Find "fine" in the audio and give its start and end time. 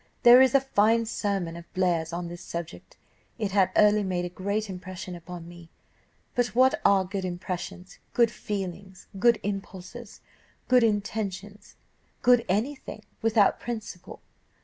0.61-1.05